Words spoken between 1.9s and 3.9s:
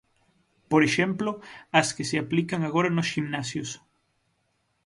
que se aplican agora nos ximnasios.